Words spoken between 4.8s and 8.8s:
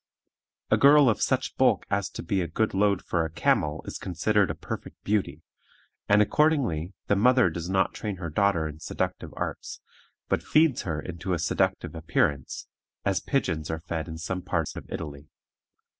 beauty, and, accordingly, the mother does not train her daughter in